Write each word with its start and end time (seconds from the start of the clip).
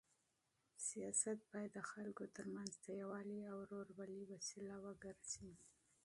سیاست 0.87 1.39
باید 1.51 1.71
د 1.75 1.79
خلکو 1.91 2.23
تر 2.35 2.45
منځ 2.55 2.71
د 2.75 2.87
یووالي 3.01 3.39
او 3.49 3.55
ورورولۍ 3.61 4.21
وسیله 4.27 4.75
وګرځي. 4.85 5.51